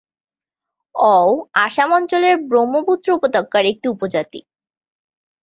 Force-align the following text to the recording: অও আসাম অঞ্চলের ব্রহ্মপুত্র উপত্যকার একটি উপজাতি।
অও 0.95 1.29
আসাম 1.61 1.89
অঞ্চলের 1.93 2.35
ব্রহ্মপুত্র 2.49 3.07
উপত্যকার 3.13 3.63
একটি 3.65 3.87
উপজাতি। 3.89 4.39